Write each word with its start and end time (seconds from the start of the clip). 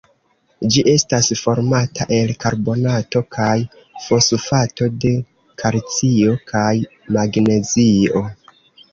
Ĝi 0.73 0.83
estas 0.91 1.27
formata 1.47 2.05
el 2.15 2.31
karbonato 2.45 3.21
kaj 3.35 3.51
fosfato 4.05 4.87
de 5.03 5.11
kalcio 5.63 6.33
kaj 6.53 6.71
magnezio. 7.19 8.23